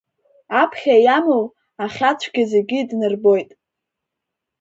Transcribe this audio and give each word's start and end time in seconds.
Аԥхьа 0.61 0.95
иамоу 1.05 1.45
ахьа-цәа 1.83 2.41
зегьы 2.51 2.77
иднарбоит. 2.81 3.49